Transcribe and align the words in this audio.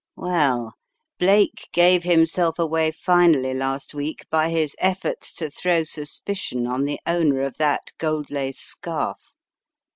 Well, 0.15 0.73
Blake 1.19 1.69
gave 1.73 2.01
himself 2.01 2.57
away 2.57 2.89
finally 2.89 3.53
last 3.53 3.93
week 3.93 4.25
by 4.31 4.49
his 4.49 4.75
efforts 4.79 5.31
to 5.35 5.51
throw 5.51 5.83
suspicion 5.83 6.65
on 6.65 6.85
the 6.85 6.99
owner 7.05 7.41
of 7.41 7.57
that 7.59 7.91
gold 7.99 8.31
lace 8.31 8.57
scarf. 8.61 9.17